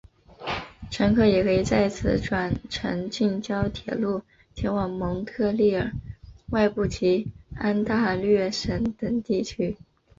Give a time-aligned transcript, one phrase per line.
[0.89, 4.23] 乘客也可以在此转乘近郊铁路
[4.55, 5.91] 前往蒙特利尔
[6.49, 9.77] 外部及安大略省等地区。